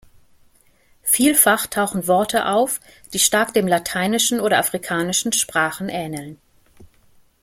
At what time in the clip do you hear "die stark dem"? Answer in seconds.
3.13-3.67